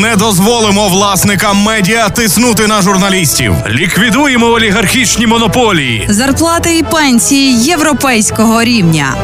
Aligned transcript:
Не 0.00 0.16
дозволимо 0.16 0.88
власникам 0.88 1.56
медіа 1.56 2.08
тиснути 2.08 2.66
на 2.66 2.82
журналістів. 2.82 3.54
Ліквідуємо 3.68 4.46
олігархічні 4.46 5.26
монополії. 5.26 6.06
Зарплати 6.08 6.78
і 6.78 6.82
пенсії 6.82 7.64
європейського 7.64 8.64
рівня. 8.64 9.14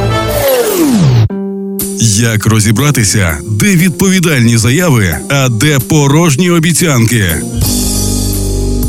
Як 2.01 2.47
розібратися, 2.47 3.39
де 3.51 3.67
відповідальні 3.67 4.59
заяви, 4.59 5.19
а 5.31 5.49
де 5.49 5.79
порожні 5.79 6.51
обіцянки? 6.51 7.25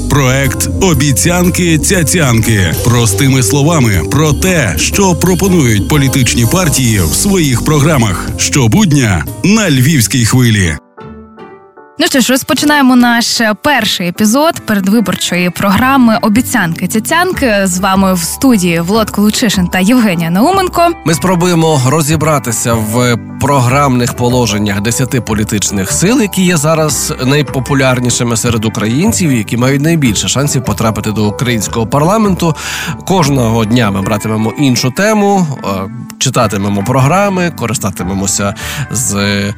Проект 0.10 0.70
Обіцянки 0.82 1.78
цяцянки 1.78 2.74
простими 2.84 3.44
словами 3.44 4.02
про 4.12 4.34
те, 4.34 4.76
що 4.78 5.16
пропонують 5.16 5.88
політичні 5.88 6.46
партії 6.52 7.02
в 7.12 7.16
своїх 7.16 7.66
програмах 7.66 8.30
щобудня 8.38 9.26
на 9.44 9.70
львівській 9.70 10.26
хвилі. 10.26 10.78
Ну 12.02 12.08
що 12.08 12.20
ж, 12.20 12.32
розпочинаємо 12.34 12.96
наш 12.96 13.42
перший 13.62 14.08
епізод 14.08 14.60
передвиборчої 14.66 15.50
програми 15.50 16.18
Обіцянки 16.22 16.88
цяцянки 16.88 17.62
з 17.64 17.80
вами 17.80 18.14
в 18.14 18.20
студії 18.20 18.82
Володко 18.82 19.22
Лучишин 19.22 19.68
та 19.68 19.80
Євгенія 19.80 20.30
Науменко. 20.30 20.88
Ми 21.06 21.14
спробуємо 21.14 21.82
розібратися 21.88 22.74
в 22.74 23.18
програмних 23.40 24.14
положеннях 24.14 24.82
десяти 24.82 25.22
політичних 25.22 25.92
сил, 25.92 26.22
які 26.22 26.42
є 26.42 26.58
зараз 26.58 27.14
найпопулярнішими 27.26 28.38
серед 28.38 28.66
українців, 28.66 29.32
які 29.32 29.58
мають 29.58 29.82
найбільше 29.82 30.28
шансів 30.28 30.66
потрапити 30.66 31.12
до 31.12 31.28
українського 31.28 31.88
парламенту. 31.88 32.56
Кожного 33.08 33.66
дня 33.66 33.92
ми 33.92 34.02
братимемо 34.02 34.54
іншу 34.60 34.92
тему, 34.92 35.48
е, 35.64 35.68
читатимемо 36.20 36.84
програми, 36.84 37.54
користатимемося 37.58 38.56
з 38.92 39.16
е, 39.16 39.54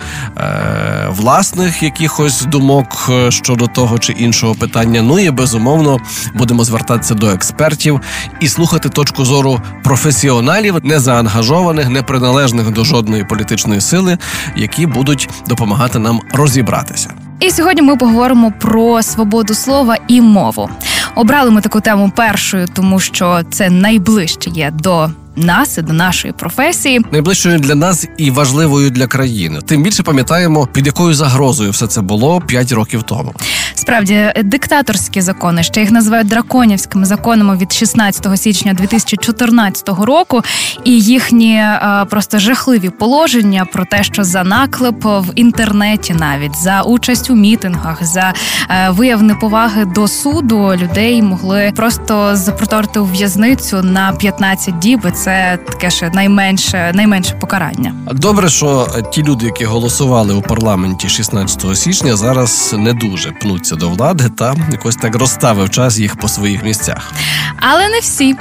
власних 1.09 1.83
якихось 1.83 2.30
думок 2.45 3.09
е, 3.09 3.31
щодо 3.31 3.67
того 3.67 3.99
чи 3.99 4.13
іншого 4.13 4.55
питання. 4.55 5.01
Ну 5.01 5.19
і 5.19 5.31
безумовно 5.31 5.97
будемо 6.35 6.63
звертатися 6.63 7.13
до 7.13 7.29
експертів 7.29 8.01
і 8.39 8.47
слухати 8.47 8.89
точку 8.89 9.25
зору 9.25 9.61
професіоналів, 9.83 10.75
незаангажованих, 10.83 11.89
неприналежних 11.89 12.71
до 12.71 12.83
жодної 12.83 13.23
політичної 13.23 13.81
сили, 13.81 14.17
які 14.55 14.85
будуть 14.85 15.29
допомагати 15.47 15.99
нам 15.99 16.21
розібратися. 16.33 17.13
І 17.39 17.51
сьогодні 17.51 17.81
ми 17.81 17.95
поговоримо 17.95 18.53
про 18.59 19.03
свободу 19.03 19.53
слова 19.53 19.97
і 20.07 20.21
мову. 20.21 20.69
Обрали 21.15 21.51
ми 21.51 21.61
таку 21.61 21.81
тему 21.81 22.11
першою, 22.15 22.67
тому 22.73 22.99
що 22.99 23.41
це 23.51 23.69
найближче 23.69 24.49
є 24.49 24.71
до 24.71 25.09
нас 25.35 25.77
і 25.77 25.81
до 25.81 25.93
нашої 25.93 26.33
професії. 26.33 27.01
Найближчою 27.11 27.59
для 27.59 27.75
нас 27.75 28.07
і 28.17 28.31
важливою 28.31 28.89
для 28.89 29.07
країни. 29.07 29.59
Тим 29.65 29.83
більше 29.83 30.03
пам'ятаємо, 30.03 30.67
під 30.73 30.85
якою 30.85 31.13
загрозою 31.13 31.71
все 31.71 31.87
це 31.87 32.01
було 32.01 32.41
5 32.41 32.71
років 32.71 33.03
тому. 33.03 33.33
Справді, 33.75 34.33
диктаторські 34.43 35.21
закони, 35.21 35.63
ще 35.63 35.81
їх 35.81 35.91
називають 35.91 36.27
драконівськими 36.27 37.05
законами 37.05 37.57
від 37.57 37.73
16 37.73 38.39
січня 38.39 38.73
2014 38.73 39.89
року, 39.89 40.41
і 40.83 40.99
їхні 40.99 41.55
е, 41.55 42.05
просто 42.09 42.39
жахливі 42.39 42.89
положення 42.89 43.65
про 43.65 43.85
те, 43.85 44.03
що 44.03 44.23
за 44.23 44.43
наклеп 44.43 45.03
в 45.03 45.25
інтернеті, 45.35 46.13
навіть 46.13 46.55
за 46.55 46.81
участь 46.81 47.29
у 47.29 47.35
мітингах, 47.35 48.03
за 48.05 48.33
е, 48.69 48.89
вияв 48.89 49.23
неповаги 49.23 49.85
до 49.85 50.07
суду 50.07 50.75
людей 50.75 51.21
могли 51.21 51.73
просто 51.75 52.35
запроторити 52.35 52.99
у 52.99 53.05
в'язницю 53.05 53.81
на 53.81 54.11
15 54.13 54.79
діб. 54.79 55.07
Це 55.21 55.59
таке 55.69 55.89
ще 55.89 56.09
найменше, 56.09 56.91
найменше 56.95 57.33
покарання. 57.35 57.93
Добре, 58.11 58.49
що 58.49 58.87
ті 59.13 59.23
люди, 59.23 59.45
які 59.45 59.65
голосували 59.65 60.33
у 60.33 60.41
парламенті 60.41 61.09
16 61.09 61.77
січня, 61.77 62.15
зараз 62.15 62.75
не 62.77 62.93
дуже 62.93 63.31
пнуться 63.31 63.75
до 63.75 63.89
влади 63.89 64.29
та 64.37 64.55
якось 64.71 64.95
так 64.95 65.15
розставив 65.15 65.69
час 65.69 65.99
їх 65.99 66.15
по 66.15 66.27
своїх 66.27 66.63
місцях. 66.63 67.11
Але 67.59 67.89
не 67.89 67.99
всі. 67.99 68.35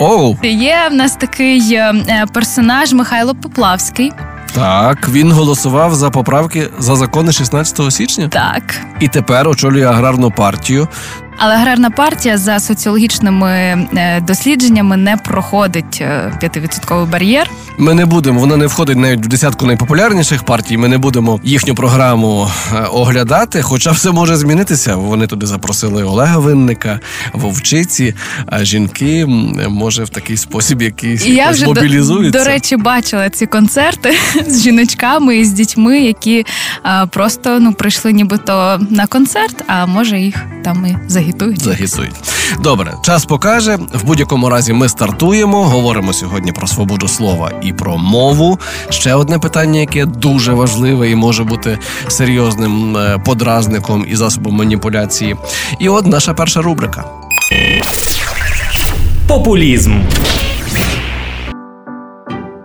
Оу, 0.00 0.36
Є 0.42 0.76
в 0.90 0.94
нас 0.94 1.16
такий 1.16 1.74
е, 1.74 2.26
персонаж 2.32 2.92
Михайло 2.92 3.34
Поплавський. 3.34 4.12
так 4.54 5.08
він 5.08 5.32
голосував 5.32 5.94
за 5.94 6.10
поправки 6.10 6.68
за 6.78 6.96
закони 6.96 7.32
16 7.32 7.92
січня 7.92 8.28
Так. 8.28 8.76
і 9.00 9.08
тепер 9.08 9.48
очолює 9.48 9.84
аграрну 9.84 10.30
партію. 10.30 10.88
Але 11.36 11.54
аграрна 11.54 11.90
партія 11.90 12.38
за 12.38 12.60
соціологічними 12.60 13.50
е, 13.96 14.20
дослідженнями 14.20 14.96
не 14.96 15.16
проходить 15.16 15.98
е, 16.00 16.32
5% 16.42 17.06
бар'єр. 17.06 17.50
Ми 17.78 17.94
не 17.94 18.06
будемо, 18.06 18.40
вона 18.40 18.56
не 18.56 18.66
входить 18.66 18.96
навіть 18.96 19.24
в 19.24 19.28
десятку 19.28 19.66
найпопулярніших 19.66 20.42
партій. 20.42 20.76
Ми 20.76 20.88
не 20.88 20.98
будемо 20.98 21.40
їхню 21.44 21.74
програму 21.74 22.48
е, 22.74 22.80
оглядати, 22.92 23.62
хоча 23.62 23.90
все 23.90 24.10
може 24.10 24.36
змінитися. 24.36 24.96
Вони 24.96 25.26
туди 25.26 25.46
запросили 25.46 26.04
Олега 26.04 26.38
Винника, 26.38 27.00
вовчиці, 27.32 28.14
а 28.46 28.64
жінки 28.64 29.26
може 29.68 30.04
в 30.04 30.08
такий 30.08 30.36
спосіб 30.36 30.82
якийсь 30.82 31.26
я 31.26 31.50
вже 31.50 31.64
до, 31.64 31.74
мобілізуються. 31.74 32.38
до 32.38 32.44
речі 32.44 32.76
бачила 32.76 33.30
ці 33.30 33.46
концерти 33.46 34.14
з 34.46 34.62
жіночками 34.62 35.36
і 35.36 35.44
з 35.44 35.52
дітьми, 35.52 36.00
які 36.00 36.46
е, 36.86 37.06
просто 37.06 37.60
ну 37.60 37.72
прийшли 37.72 38.12
нібито 38.12 38.80
на 38.90 39.06
концерт, 39.06 39.64
а 39.66 39.86
може 39.86 40.20
їх 40.20 40.34
там 40.64 40.86
і 40.86 40.96
загітують. 41.08 41.62
Загісують. 41.62 42.14
Добре, 42.62 42.94
час 43.02 43.24
покаже. 43.24 43.78
В 43.94 44.04
будь-якому 44.04 44.48
разі 44.48 44.72
ми 44.72 44.88
стартуємо. 44.88 45.64
Говоримо 45.64 46.12
сьогодні 46.12 46.52
про 46.52 46.66
свободу 46.66 47.08
слова 47.08 47.50
і 47.64 47.72
про 47.72 47.98
мову. 47.98 48.58
Ще 48.90 49.14
одне 49.14 49.38
питання, 49.38 49.80
яке 49.80 50.06
дуже 50.06 50.52
важливе 50.52 51.10
і 51.10 51.14
може 51.14 51.44
бути 51.44 51.78
серйозним 52.08 52.96
е, 52.96 53.18
подразником 53.24 54.04
і 54.08 54.16
засобом 54.16 54.54
маніпуляції. 54.54 55.36
І 55.78 55.88
от 55.88 56.06
наша 56.06 56.34
перша 56.34 56.62
рубрика. 56.62 57.04
Популізм. 59.28 60.00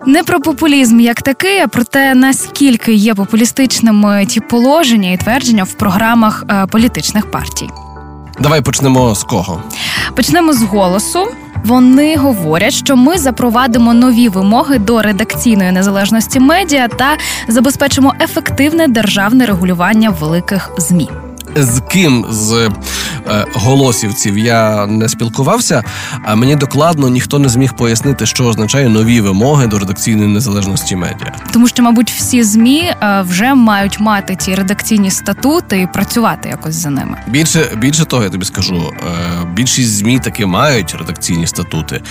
Не 0.06 0.24
про 0.24 0.40
популізм 0.40 1.00
як 1.00 1.22
такий, 1.22 1.60
а 1.60 1.68
про 1.68 1.84
те, 1.84 2.16
наскільки 2.16 2.94
є 2.94 3.16
популістичними 3.16 4.26
ті 4.26 4.40
положення 4.40 5.12
і 5.12 5.18
твердження 5.18 5.64
в 5.64 5.74
програмах 5.74 6.46
е, 6.50 6.66
політичних 6.68 7.32
партій. 7.32 7.70
Давай 8.40 8.62
почнемо 8.62 9.16
з 9.16 9.24
кого? 9.24 9.64
Почнемо 10.16 10.54
з 10.54 10.64
голосу. 10.64 11.28
Вони 11.66 12.18
говорять, 12.18 12.74
що 12.74 12.96
ми 12.96 13.18
запровадимо 13.18 13.94
нові 13.94 14.30
вимоги 14.30 14.80
до 14.80 15.02
редакційної 15.02 15.72
незалежності 15.72 16.40
медіа 16.40 16.88
та 16.88 17.18
забезпечимо 17.48 18.14
ефективне 18.22 18.88
державне 18.88 19.46
регулювання 19.46 20.10
великих 20.10 20.70
змі. 20.78 21.10
З 21.56 21.82
ким 21.92 22.26
з 22.30 22.72
голосівців 23.54 24.38
я 24.38 24.86
не 24.86 25.10
спілкувався, 25.10 25.84
а 26.24 26.36
мені 26.36 26.56
докладно 26.56 27.10
ніхто 27.10 27.40
не 27.40 27.50
зміг 27.50 27.74
пояснити, 27.74 28.26
що 28.26 28.46
означає 28.46 28.90
нові 28.90 29.22
вимоги 29.22 29.68
до 29.68 29.80
редакційної 29.80 30.30
незалежності 30.30 30.96
медіа. 30.96 31.34
Тому 31.52 31.68
що, 31.68 31.84
мабуть, 31.84 32.12
всі 32.12 32.44
змі 32.44 32.80
е, 32.80 33.22
вже 33.22 33.56
мають 33.56 34.00
мати 34.00 34.36
ті 34.36 34.56
редакційні 34.56 35.12
статути 35.12 35.82
і 35.82 35.88
працювати 35.88 36.50
якось 36.50 36.76
за 36.76 36.90
ними. 36.90 37.18
Більше 37.28 37.70
більше 37.78 38.06
того, 38.06 38.24
я 38.24 38.30
тобі 38.30 38.46
скажу, 38.46 38.76
е, 38.76 39.46
більшість 39.54 39.98
змі 39.98 40.20
таки 40.20 40.46
мають 40.46 40.96
редакційні 41.00 41.48
статути, 41.48 42.02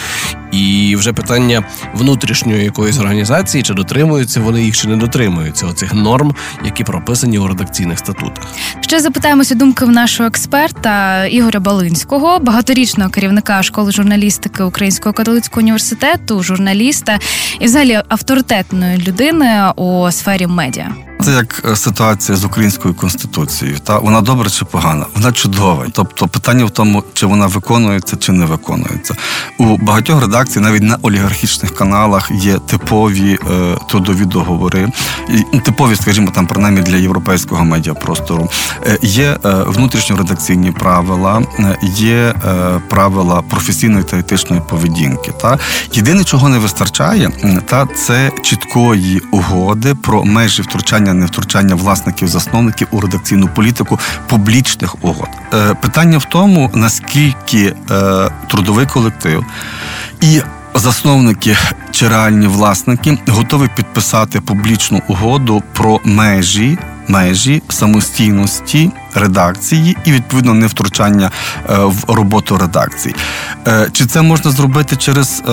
і 0.52 0.96
вже 0.96 1.12
питання 1.12 1.62
внутрішньої 1.94 2.64
якоїсь 2.64 2.98
організації, 2.98 3.62
чи 3.62 3.74
дотримуються 3.74 4.40
вони 4.40 4.62
їх, 4.62 4.76
чи 4.76 4.88
не 4.88 4.96
дотримуються 4.96 5.66
оцих 5.66 5.94
норм, 5.94 6.34
які 6.64 6.84
прописані 6.84 7.38
у 7.38 7.48
редакційних 7.48 7.98
статутах. 7.98 8.44
Ще 8.80 9.00
запитаємося 9.00 9.54
думки 9.54 9.84
в 9.84 9.90
нашого 9.90 10.26
експерта 10.26 11.07
Ігоря 11.30 11.60
Балинського, 11.60 12.38
багаторічного 12.38 13.10
керівника 13.10 13.62
школи 13.62 13.92
журналістики 13.92 14.62
Українського 14.62 15.12
католицького 15.12 15.62
університету, 15.62 16.42
журналіста 16.42 17.18
і 17.60 17.64
взагалі 17.64 18.00
авторитетної 18.08 18.98
людини 18.98 19.72
у 19.76 20.10
сфері 20.10 20.46
медіа. 20.46 21.07
Це 21.24 21.32
як 21.32 21.62
е, 21.64 21.76
ситуація 21.76 22.38
з 22.38 22.44
українською 22.44 22.94
конституцією. 22.94 23.78
Та 23.78 23.98
вона 23.98 24.20
добра 24.20 24.50
чи 24.50 24.64
погана? 24.64 25.06
Вона 25.14 25.32
чудова. 25.32 25.86
Тобто 25.92 26.26
питання 26.26 26.64
в 26.64 26.70
тому, 26.70 27.04
чи 27.14 27.26
вона 27.26 27.46
виконується, 27.46 28.16
чи 28.16 28.32
не 28.32 28.44
виконується. 28.44 29.14
У 29.58 29.76
багатьох 29.76 30.20
редакцій, 30.20 30.60
навіть 30.60 30.82
на 30.82 30.98
олігархічних 31.02 31.74
каналах, 31.74 32.30
є 32.30 32.58
типові 32.58 33.38
е, 33.50 33.76
трудові 33.88 34.24
договори, 34.24 34.88
і, 35.52 35.58
типові, 35.58 35.96
скажімо, 35.96 36.30
там 36.34 36.46
принаймні 36.46 36.82
для 36.82 36.96
європейського 36.96 37.64
медіапростору. 37.64 38.50
Е, 38.86 38.98
є 39.02 39.38
е, 39.44 39.54
внутрішньоредакційні 39.66 40.72
правила, 40.72 41.42
е, 41.58 41.78
є 41.82 42.14
е, 42.14 42.34
правила 42.88 43.42
професійної 43.42 44.04
та 44.04 44.18
етичної 44.18 44.62
поведінки. 44.68 45.32
Та 45.40 45.58
єдине, 45.92 46.24
чого 46.24 46.48
не 46.48 46.58
вистачає, 46.58 47.30
та 47.68 47.86
це 47.86 48.30
чіткої 48.42 49.22
угоди 49.32 49.94
про 49.94 50.24
межі 50.24 50.62
втручання, 50.62 51.07
невтручання 51.14 51.74
власників 51.74 52.28
засновників 52.28 52.88
у 52.90 53.00
редакційну 53.00 53.48
політику 53.48 53.98
публічних 54.28 55.04
угод. 55.04 55.28
Е, 55.54 55.74
питання 55.74 56.18
в 56.18 56.24
тому, 56.24 56.70
наскільки 56.74 57.74
е, 57.90 58.30
трудовий 58.48 58.86
колектив 58.86 59.44
і 60.20 60.40
засновники 60.74 61.56
чи 61.90 62.08
реальні 62.08 62.46
власники 62.46 63.18
готові 63.28 63.68
підписати 63.76 64.40
публічну 64.40 65.02
угоду 65.08 65.62
про 65.72 66.00
межі 66.04 66.78
межі 67.08 67.62
самостійності 67.68 68.90
редакції 69.18 69.96
і 70.04 70.12
відповідно 70.12 70.54
невтручання 70.54 71.30
е, 71.70 71.78
в 71.78 72.04
роботу 72.08 72.58
редакції. 72.58 73.14
Е, 73.66 73.88
Чи 73.92 74.06
це 74.06 74.22
можна 74.22 74.50
зробити 74.50 74.96
через 74.96 75.42
е, 75.48 75.52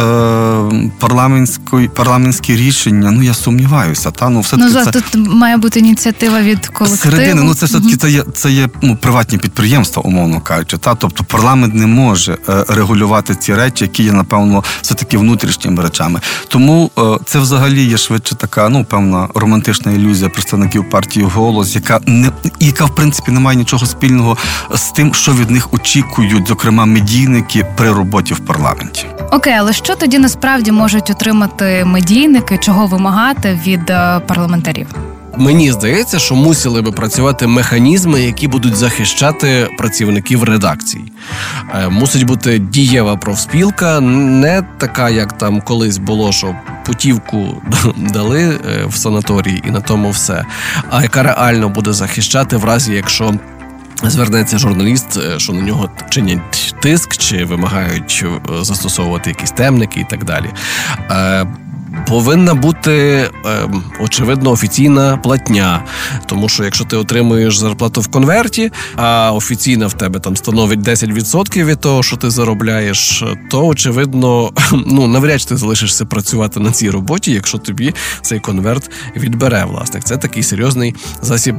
парламентські, 1.00 1.89
парламентські 1.95 2.56
рішення? 2.56 3.12
Ну 3.12 3.23
я 3.23 3.33
сумніваюся. 3.33 4.12
Та 4.12 4.29
ну 4.29 4.39
все 4.39 4.57
Ну, 4.57 4.63
таки 4.69 4.83
за 4.85 4.91
це. 4.91 5.01
тут 5.01 5.27
має 5.29 5.57
бути 5.57 5.79
ініціатива 5.79 6.41
від 6.41 6.67
колективу. 6.67 7.15
Середини, 7.15 7.44
ну 7.44 7.53
це 7.56 7.65
все 7.65 7.79
таки 7.79 7.95
це 7.97 8.09
є 8.12 8.23
це 8.33 8.51
є 8.51 8.69
ну, 8.81 8.95
приватні 8.95 9.38
підприємства, 9.38 10.03
умовно 10.03 10.41
кажучи. 10.41 10.77
Та 10.77 10.95
тобто 10.95 11.23
парламент 11.23 11.73
не 11.75 11.88
може 11.88 12.38
регулювати 12.67 13.35
ці 13.35 13.56
речі, 13.56 13.83
які 13.83 14.03
є 14.03 14.12
напевно 14.12 14.63
все 14.81 14.94
таки 14.95 15.17
внутрішніми 15.17 15.83
речами. 15.83 16.19
Тому 16.47 16.91
це 17.25 17.39
взагалі 17.39 17.83
є 17.83 17.97
швидше 17.97 18.35
така, 18.35 18.69
ну 18.69 18.83
певна 18.83 19.27
романтична 19.35 19.91
ілюзія 19.91 20.29
представників 20.29 20.89
партії 20.89 21.25
голос, 21.25 21.75
яка 21.75 22.00
не 22.06 22.31
яка 22.59 22.85
в 22.85 22.95
принципі 22.95 23.31
не 23.31 23.39
має 23.39 23.55
нічого 23.56 23.86
спільного 23.86 24.38
з 24.74 24.92
тим, 24.92 25.13
що 25.13 25.31
від 25.34 25.52
них 25.52 25.74
очікують, 25.74 26.48
зокрема 26.48 26.86
медійники 26.86 27.66
при 27.78 27.92
роботі 27.92 28.34
в 28.34 28.40
парламенті. 28.40 29.06
Окей, 29.31 29.54
але 29.54 29.74
що 29.74 29.96
тоді 29.96 30.19
насправді 30.19 30.72
можуть 30.72 31.10
отримати 31.10 31.86
медійники, 31.86 32.57
чого 32.57 32.88
вимагати 32.88 33.60
від 33.66 33.90
е, 33.90 34.19
парламентарів? 34.19 34.88
Мені 35.38 35.72
здається, 35.72 36.20
що 36.20 36.36
мусили 36.36 36.82
би 36.82 36.92
працювати 36.92 37.48
механізми, 37.48 38.22
які 38.22 38.48
будуть 38.48 38.76
захищати 38.76 39.70
працівників 39.78 40.44
редакцій. 40.44 41.02
Е, 41.76 41.90
Мусить 41.90 42.24
бути 42.24 42.60
дієва 42.60 43.16
профспілка, 43.16 44.00
не 44.00 44.64
така, 44.78 45.10
як 45.10 45.38
там 45.38 45.62
колись 45.62 45.98
було, 45.98 46.32
що 46.32 46.56
путівку 46.86 47.62
дали 47.98 48.44
е, 48.44 48.86
в 48.88 48.96
санаторії 48.96 49.64
і 49.68 49.72
на 49.72 49.82
тому 49.82 50.10
все, 50.10 50.46
а 50.90 51.04
яка 51.04 51.24
реально 51.24 51.70
буде 51.70 51.94
захищати 51.94 52.58
в 52.58 52.66
разі, 52.66 52.94
якщо. 52.94 53.34
Звернеться 54.04 54.58
журналіст, 54.58 55.18
е, 55.18 55.40
що 55.40 55.54
на 55.54 55.62
нього 55.62 55.90
чинять 56.10 56.76
тиск, 56.82 57.18
чи 57.18 57.46
вимагають 57.46 58.26
застосовувати 58.62 59.30
якісь 59.30 59.52
темники 59.52 60.00
і 60.00 60.06
так 60.10 60.24
далі. 60.24 60.50
Повинна 62.07 62.54
бути 62.54 62.92
е, 62.92 63.30
очевидно 64.00 64.52
офіційна 64.52 65.18
платня, 65.18 65.84
тому 66.25 66.50
що 66.50 66.63
якщо 66.63 66.86
ти 66.86 66.98
отримуєш 66.98 67.57
зарплату 67.57 68.02
в 68.02 68.07
конверті, 68.07 68.72
а 68.96 69.31
офіційна 69.34 69.88
в 69.88 69.94
тебе 69.94 70.19
там 70.19 70.38
становить 70.38 70.80
10% 70.80 71.66
від 71.66 71.80
того, 71.80 72.04
що 72.04 72.18
ти 72.18 72.30
заробляєш, 72.30 73.24
то 73.50 73.68
очевидно, 73.68 74.52
ну 74.86 75.07
навряд 75.07 75.42
чи 75.42 75.48
ти 75.48 75.57
залишишся 75.57 76.06
працювати 76.06 76.60
на 76.60 76.72
цій 76.72 76.90
роботі, 76.90 77.31
якщо 77.31 77.57
тобі 77.57 77.94
цей 78.22 78.40
конверт 78.40 78.92
відбере 79.16 79.66
власник. 79.66 80.04
Це 80.04 80.18
такий 80.18 80.44
серйозний 80.44 80.96
засіб 81.22 81.56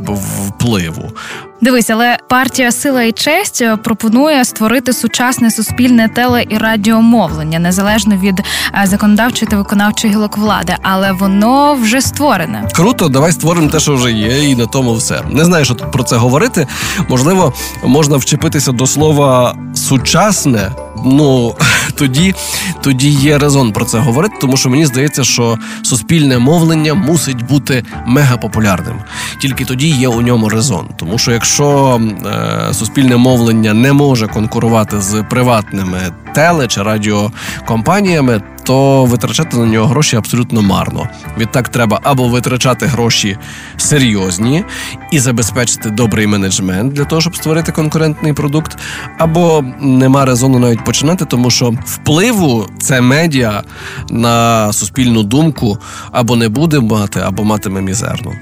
впливу. 0.48 1.12
Дивись, 1.60 1.90
але 1.90 2.18
партія 2.28 2.72
Сила 2.72 3.02
і 3.02 3.12
честь 3.12 3.64
пропонує 3.84 4.44
створити 4.44 4.92
сучасне 4.92 5.50
суспільне 5.50 6.08
теле 6.08 6.44
і 6.48 6.58
радіомовлення 6.58 7.58
незалежно 7.58 8.16
від 8.16 8.40
е, 8.40 8.86
законодавчої 8.86 9.50
та 9.50 9.56
виконавчої 9.56 10.12
гілок 10.12 10.38
влади, 10.38 10.76
але 10.82 11.12
воно 11.12 11.74
вже 11.74 12.00
створене. 12.00 12.68
Круто, 12.72 13.08
давай 13.08 13.32
створимо 13.32 13.68
те, 13.68 13.80
що 13.80 13.94
вже 13.94 14.12
є, 14.12 14.50
і 14.50 14.56
на 14.56 14.66
тому 14.66 14.94
все. 14.94 15.20
Не 15.30 15.44
знаю, 15.44 15.64
що 15.64 15.74
про 15.74 16.04
це 16.04 16.16
говорити. 16.16 16.66
Можливо, 17.08 17.52
можна 17.84 18.16
вчепитися 18.16 18.72
до 18.72 18.86
слова 18.86 19.56
сучасне. 19.74 20.70
Ну 21.06 21.54
тоді, 21.94 22.34
тоді 22.82 23.08
є 23.10 23.38
резон 23.38 23.72
про 23.72 23.84
це 23.84 23.98
говорити, 23.98 24.34
тому 24.40 24.56
що 24.56 24.70
мені 24.70 24.86
здається, 24.86 25.24
що 25.24 25.58
суспільне 25.82 26.38
мовлення 26.38 26.94
мусить 26.94 27.42
бути 27.42 27.84
мегапопулярним. 28.06 28.96
Тільки 29.40 29.64
тоді 29.64 29.88
є 29.88 30.08
у 30.08 30.22
ньому 30.22 30.48
резон. 30.48 30.88
Тому 30.96 31.18
що 31.18 31.32
якщо 31.32 32.00
е, 32.26 32.74
суспільне 32.74 33.16
мовлення 33.16 33.74
не 33.74 33.92
може 33.92 34.26
конкурувати 34.26 35.00
з 35.00 35.24
приватними 35.30 36.00
теле 36.36 36.66
чи 36.66 36.82
радіокомпаніями, 36.82 38.42
то 38.62 39.04
витрачати 39.04 39.56
на 39.56 39.66
нього 39.66 39.86
гроші 39.86 40.16
абсолютно 40.16 40.62
марно. 40.62 41.08
Відтак 41.38 41.68
треба 41.68 42.00
або 42.02 42.28
витрачати 42.28 42.86
гроші 42.86 43.38
серйозні 43.76 44.64
і 45.12 45.18
забезпечити 45.18 45.90
добрий 45.90 46.26
менеджмент 46.26 46.92
для 46.92 47.04
того, 47.04 47.20
щоб 47.20 47.36
створити 47.36 47.72
конкурентний 47.72 48.32
продукт, 48.32 48.78
або 49.18 49.64
нема 49.80 50.24
резону 50.24 50.58
навіть 50.58 50.84
починати, 50.84 51.24
тому 51.24 51.50
що 51.50 51.74
впливу 51.84 52.66
це 52.78 53.00
медіа 53.00 53.62
на 54.10 54.72
суспільну 54.72 55.22
думку 55.22 55.78
або 56.12 56.36
не 56.36 56.48
буде 56.48 56.80
мати, 56.80 57.20
або 57.20 57.44
матиме 57.44 57.80
мізерну. 57.80 58.32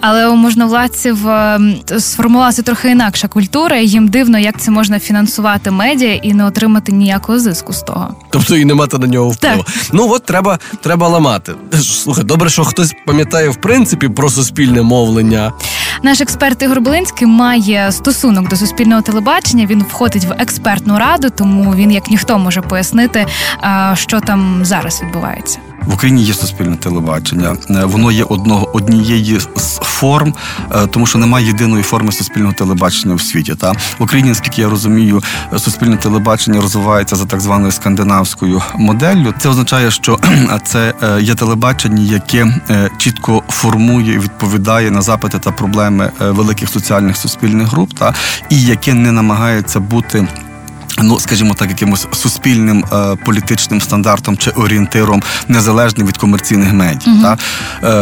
Але 0.00 0.28
у 0.28 0.36
можновладців 0.36 1.28
е, 1.28 1.60
сформувалася 1.98 2.62
трохи 2.62 2.90
інакша 2.90 3.28
культура, 3.28 3.76
і 3.76 3.86
їм 3.86 4.08
дивно, 4.08 4.38
як 4.38 4.60
це 4.60 4.70
можна 4.70 4.98
фінансувати 4.98 5.70
медіа 5.70 6.14
і 6.14 6.34
не 6.34 6.44
отримати 6.44 6.92
ніякого 6.92 7.29
зиску 7.38 7.72
з 7.72 7.82
того. 7.82 8.14
Тобто 8.30 8.56
і 8.56 8.64
не 8.64 8.74
мати 8.74 8.98
на 8.98 9.06
нього 9.06 9.30
впливу. 9.30 9.64
Ну 9.92 10.10
от 10.12 10.24
треба, 10.24 10.58
треба 10.80 11.08
ламати. 11.08 11.52
Слухай, 11.82 12.24
добре, 12.24 12.50
що 12.50 12.64
хтось 12.64 12.94
пам'ятає 13.06 13.48
в 13.48 13.56
принципі 13.56 14.08
про 14.08 14.30
суспільне 14.30 14.82
мовлення. 14.82 15.52
Наш 16.02 16.20
експерт 16.20 16.62
Ігор 16.62 16.80
Белинський 16.80 17.26
має 17.26 17.92
стосунок 17.92 18.48
до 18.48 18.56
суспільного 18.56 19.02
телебачення. 19.02 19.66
Він 19.66 19.82
входить 19.82 20.24
в 20.24 20.34
експертну 20.38 20.98
раду, 20.98 21.30
тому 21.30 21.74
він 21.74 21.90
як 21.90 22.10
ніхто 22.10 22.38
може 22.38 22.60
пояснити, 22.60 23.26
що 23.94 24.20
там 24.20 24.64
зараз 24.64 25.02
відбувається. 25.02 25.58
В 25.86 25.94
Україні 25.94 26.22
є 26.22 26.34
суспільне 26.34 26.76
телебачення. 26.76 27.56
Е, 27.70 27.84
Воно 27.84 28.12
є 28.12 28.24
одного 28.24 28.76
однієї 28.76 29.40
з 29.56 29.78
форм, 29.82 30.34
е, 30.74 30.86
тому 30.86 31.06
що 31.06 31.18
немає 31.18 31.46
єдиної 31.46 31.82
форми 31.82 32.12
суспільного 32.12 32.52
телебачення 32.52 33.14
в 33.14 33.20
світі. 33.20 33.54
Та 33.54 33.72
в 33.72 34.02
Україні, 34.02 34.28
наскільки 34.28 34.60
я 34.60 34.68
розумію, 34.68 35.22
суспільне 35.58 35.96
телебачення 35.96 36.60
розвивається 36.60 37.16
за 37.16 37.26
так 37.26 37.40
званою 37.40 37.72
скандинавською 37.72 38.62
моделлю. 38.76 39.34
Це 39.38 39.48
означає, 39.48 39.90
що 39.90 40.18
це 40.64 40.94
е, 41.02 41.22
є 41.22 41.34
телебачення, 41.34 42.02
яке 42.02 42.60
чітко 42.98 43.42
формує 43.48 44.14
і 44.14 44.18
відповідає 44.18 44.90
на 44.90 45.02
запити 45.02 45.38
та 45.38 45.50
проблеми 45.50 46.10
великих 46.20 46.68
соціальних 46.68 47.16
суспільних 47.16 47.68
груп, 47.68 47.92
та 47.98 48.14
і 48.48 48.62
яке 48.62 48.94
не 48.94 49.12
намагається 49.12 49.80
бути. 49.80 50.28
Ну, 51.02 51.20
скажімо 51.20 51.54
так, 51.54 51.68
якимось 51.68 52.06
суспільним 52.12 52.84
е, 52.92 53.16
політичним 53.24 53.80
стандартом 53.80 54.36
чи 54.36 54.50
орієнтиром 54.50 55.22
незалежним 55.48 56.06
від 56.06 56.16
комерційних 56.16 56.72
медіа. 56.72 57.22
Та? 57.22 57.38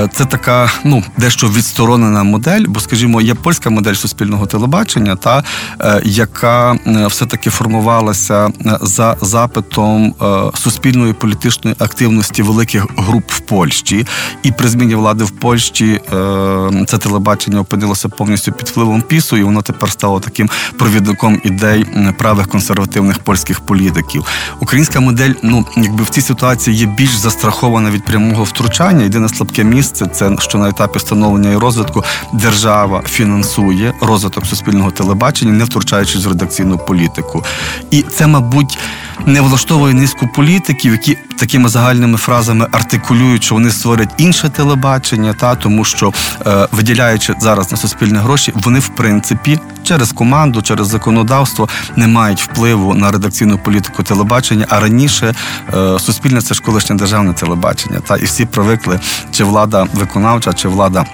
Е, 0.05 0.09
це 0.13 0.25
така, 0.25 0.71
ну, 0.85 1.05
дещо 1.17 1.49
відсторонена 1.49 2.23
модель, 2.23 2.65
бо, 2.69 2.81
скажімо, 2.81 3.21
є 3.21 3.35
польська 3.35 3.71
модель 3.71 3.95
суспільного 3.95 4.47
телебачення, 4.47 5.17
та, 5.17 5.45
е, 5.81 6.03
яка 6.05 6.73
е, 6.73 7.07
все-таки 7.07 7.51
формувалася 7.51 8.47
е, 8.47 8.79
за 8.81 9.17
запитом 9.21 10.15
е, 10.23 10.59
суспільної 10.59 11.13
політичної 11.13 11.77
активності 11.79 12.43
великих 12.43 12.87
груп 12.97 13.31
в 13.31 13.41
Польщі. 13.41 14.07
І 14.43 14.53
при 14.53 14.69
зміні 14.69 14.95
влади 14.95 15.25
в 15.25 15.31
Польщі 15.31 16.01
е, 16.13 16.85
це 16.87 16.99
телебачення 16.99 17.61
опинилося 17.61 18.09
повністю 18.09 18.53
під 18.53 18.69
впливом 18.69 19.03
пісу, 19.03 19.37
і 19.37 19.43
воно 19.43 19.63
тепер 19.63 19.91
стало 19.91 20.21
таким 20.21 20.51
провідником 20.79 21.41
ідей 21.45 21.87
правих 22.19 22.49
консервативних 22.49 22.88
польських 23.25 23.61
політиків. 23.61 24.25
Українська 24.61 25.01
модель, 25.01 25.33
ну 25.43 25.67
якби 25.77 26.05
в 26.05 26.09
цій 26.09 26.21
ситуації 26.21 26.77
є 26.77 26.87
більш 26.87 27.11
застрахована 27.11 27.91
від 27.91 28.05
прямого 28.05 28.45
втручання. 28.45 29.03
Єдине 29.03 29.29
слабке 29.29 29.65
місце 29.65 30.07
це 30.07 30.37
що 30.39 30.59
на 30.59 30.69
етапі 30.69 30.99
становлення 30.99 31.51
і 31.51 31.57
розвитку 31.57 32.05
держава 32.33 33.03
фінансує 33.07 33.95
розвиток 34.01 34.47
суспільного 34.47 34.91
телебачення, 34.91 35.53
не 35.53 35.65
втручаючись 35.65 36.25
в 36.25 36.29
редакційну 36.29 36.79
політику. 36.79 37.45
І 37.91 38.03
це, 38.03 38.27
мабуть, 38.27 38.79
не 39.27 39.41
влаштовує 39.41 39.95
низку 39.95 40.29
політиків, 40.35 40.93
які 40.93 41.17
такими 41.39 41.69
загальними 41.69 42.19
фразами 42.19 42.67
артикулюють, 42.73 43.45
що 43.45 43.55
вони 43.55 43.71
створять 43.71 44.15
інше 44.17 44.49
телебачення, 44.49 45.33
та 45.33 45.55
тому 45.55 45.85
що 45.85 46.13
е, 46.47 46.69
виділяючи 46.73 47.35
зараз 47.41 47.71
на 47.71 47.77
суспільне 47.77 48.19
гроші, 48.19 48.53
вони 48.57 48.79
в 48.79 48.89
принципі 48.89 49.59
через 49.83 50.13
команду, 50.13 50.63
через 50.63 50.89
законодавство 50.89 51.69
не 51.97 52.07
мають 52.07 52.43
впливу 52.43 52.78
на 52.79 53.11
редакційну 53.11 53.59
політику 53.59 54.03
телебачення. 54.03 54.67
А 54.69 54.81
раніше 54.81 55.35
е, 55.75 55.99
суспільне 55.99 56.41
це 56.41 56.55
ж 56.55 56.63
колишнє 56.63 56.97
державне 56.97 57.33
телебачення. 57.33 58.01
Та 58.01 58.17
і 58.17 58.25
всі 58.25 58.45
привикли, 58.45 59.01
чи 59.31 59.45
влада 59.45 59.87
виконавча, 59.95 60.53
чи 60.53 60.69
влада. 60.69 61.07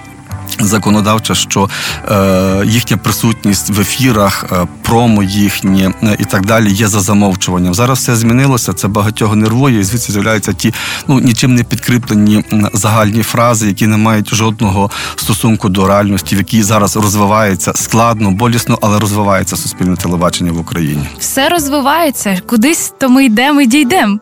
Законодавча, 0.59 1.35
що 1.35 1.69
е, 2.11 2.63
їхня 2.65 2.97
присутність 2.97 3.69
в 3.69 3.81
ефірах, 3.81 4.45
е, 4.51 4.67
промо 4.85 5.23
їхні 5.23 5.89
е, 6.03 6.15
і 6.19 6.25
так 6.25 6.45
далі 6.45 6.71
є 6.71 6.87
за 6.87 6.99
замовчуванням. 6.99 7.73
Зараз 7.73 7.97
все 7.99 8.15
змінилося, 8.15 8.73
це 8.73 8.87
багатьох 8.87 9.35
нервує, 9.35 9.79
і 9.79 9.83
звідси 9.83 10.11
з'являються 10.13 10.53
ті 10.53 10.73
ну 11.07 11.19
нічим 11.19 11.55
не 11.55 11.63
підкріплені 11.63 12.43
загальні 12.73 13.23
фрази, 13.23 13.67
які 13.67 13.87
не 13.87 13.97
мають 13.97 14.35
жодного 14.35 14.91
стосунку 15.15 15.69
до 15.69 15.87
реальності, 15.87 16.35
в 16.35 16.37
якій 16.37 16.63
зараз 16.63 16.95
розвивається 16.95 17.71
складно, 17.75 18.31
болісно, 18.31 18.77
але 18.81 18.99
розвивається 18.99 19.55
суспільне 19.55 19.95
телебачення 19.95 20.51
в 20.51 20.59
Україні. 20.59 21.03
Все 21.19 21.49
розвивається, 21.49 22.41
кудись 22.45 22.93
то 22.99 23.09
ми 23.09 23.25
йдемо 23.25 23.61
і 23.61 23.67
дійдемо. 23.67 24.19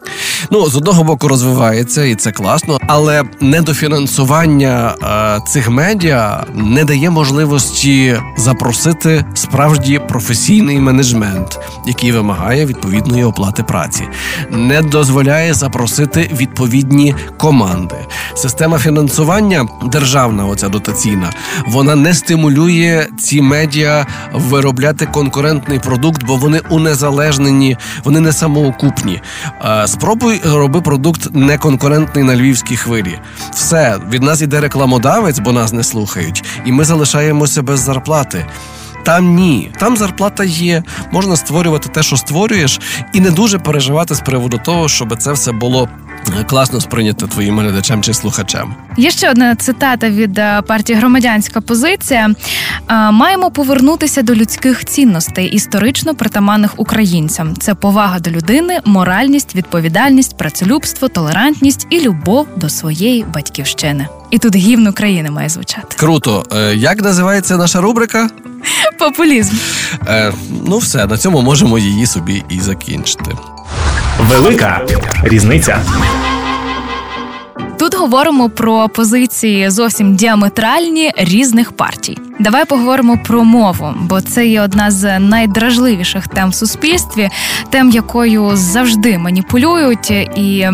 Ну, 0.51 0.69
з 0.69 0.75
одного 0.75 1.03
боку, 1.03 1.27
розвивається, 1.27 2.03
і 2.03 2.15
це 2.15 2.31
класно, 2.31 2.79
але 2.87 3.23
недофінансування 3.41 4.95
е, 5.03 5.51
цих 5.51 5.69
медіа 5.69 6.45
не 6.55 6.83
дає 6.83 7.09
можливості 7.09 8.17
запросити 8.37 9.25
справді 9.33 10.01
професійний 10.53 10.79
менеджмент, 10.79 11.59
який 11.87 12.11
вимагає 12.11 12.65
відповідної 12.65 13.23
оплати 13.23 13.63
праці, 13.63 14.03
не 14.49 14.81
дозволяє 14.81 15.53
запросити 15.53 16.31
відповідні 16.33 17.15
команди. 17.37 17.95
Система 18.35 18.77
фінансування 18.79 19.67
державна, 19.91 20.45
оця 20.45 20.69
дотаційна, 20.69 21.29
вона 21.67 21.95
не 21.95 22.13
стимулює 22.13 23.07
ці 23.19 23.41
медіа 23.41 24.07
виробляти 24.33 25.05
конкурентний 25.05 25.79
продукт, 25.79 26.23
бо 26.23 26.35
вони 26.35 26.61
унезалежнені, 26.69 27.77
вони 28.03 28.19
не 28.19 28.33
самоокупні. 28.33 29.21
Спробуй 29.85 30.41
роби 30.45 30.81
продукт 30.81 31.35
неконкурентний 31.35 32.23
на 32.23 32.35
львівській 32.35 32.77
хвилі. 32.77 33.19
Все 33.53 33.97
від 34.11 34.23
нас 34.23 34.41
іде 34.41 34.59
рекламодавець, 34.59 35.39
бо 35.39 35.51
нас 35.51 35.73
не 35.73 35.83
слухають, 35.83 36.43
і 36.65 36.71
ми 36.71 36.85
залишаємося 36.85 37.61
без 37.61 37.79
зарплати. 37.79 38.45
Там 39.03 39.35
ні, 39.35 39.71
там 39.79 39.97
зарплата 39.97 40.43
є. 40.43 40.83
Можна 41.11 41.35
створювати 41.35 41.89
те, 41.89 42.03
що 42.03 42.17
створюєш, 42.17 42.79
і 43.13 43.19
не 43.19 43.31
дуже 43.31 43.59
переживати 43.59 44.15
з 44.15 44.19
приводу 44.19 44.59
того, 44.65 44.89
щоб 44.89 45.17
це 45.17 45.31
все 45.31 45.51
було 45.51 45.89
е, 46.39 46.43
класно 46.43 46.81
сприйнято 46.81 47.27
твоїм 47.27 47.59
глядачем 47.59 48.03
чи 48.03 48.13
слухачем. 48.13 48.75
Є 48.97 49.11
ще 49.11 49.29
одна 49.31 49.55
цитата 49.55 50.09
від 50.09 50.37
е, 50.37 50.61
партії 50.61 50.99
Громадянська 50.99 51.61
позиція. 51.61 52.29
Е, 52.89 53.11
Маємо 53.11 53.51
повернутися 53.51 54.21
до 54.21 54.35
людських 54.35 54.85
цінностей, 54.85 55.47
історично 55.47 56.15
притаманних 56.15 56.73
українцям. 56.77 57.55
Це 57.57 57.75
повага 57.75 58.19
до 58.19 58.31
людини, 58.31 58.79
моральність, 58.85 59.55
відповідальність, 59.55 60.37
працелюбство, 60.37 61.07
толерантність 61.07 61.87
і 61.89 61.99
любов 61.99 62.47
до 62.55 62.69
своєї 62.69 63.25
батьківщини. 63.33 64.07
І 64.31 64.37
тут 64.39 64.55
гімн 64.55 64.87
України 64.87 65.31
має 65.31 65.49
звучати. 65.49 65.87
Круто. 65.97 66.43
Як 66.75 67.01
називається 67.01 67.57
наша 67.57 67.81
рубрика? 67.81 68.29
Популізм. 68.99 69.53
Е, 70.07 70.33
ну 70.67 70.77
все, 70.77 71.05
на 71.05 71.17
цьому 71.17 71.41
можемо 71.41 71.79
її 71.79 72.05
собі 72.05 72.43
і 72.49 72.59
закінчити. 72.59 73.31
Велика 74.19 74.81
різниця. 75.23 75.79
Тут 77.79 77.95
говоримо 77.95 78.49
про 78.49 78.89
позиції 78.89 79.69
зовсім 79.69 80.15
діаметральні 80.15 81.11
різних 81.17 81.71
партій. 81.71 82.17
Давай 82.39 82.65
поговоримо 82.65 83.17
про 83.17 83.43
мову, 83.43 83.93
бо 83.99 84.21
це 84.21 84.47
є 84.47 84.61
одна 84.61 84.91
з 84.91 85.19
найдражливіших 85.19 86.27
тем 86.27 86.49
в 86.49 86.55
суспільстві, 86.55 87.29
тем, 87.69 87.89
якою 87.89 88.51
завжди 88.53 89.17
маніпулюють, 89.17 90.11
і 90.11 90.69